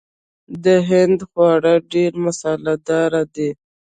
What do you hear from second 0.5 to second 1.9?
د هند خواړه